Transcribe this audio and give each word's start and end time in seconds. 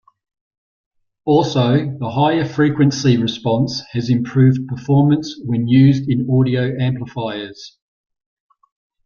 Also 1.25 1.95
the 1.99 2.09
higher 2.09 2.43
frequency 2.43 3.17
response 3.17 3.83
has 3.91 4.09
improved 4.09 4.67
performance 4.67 5.35
when 5.45 5.67
used 5.67 6.09
in 6.09 6.27
audio 6.27 6.71
amplifiers. 6.81 7.77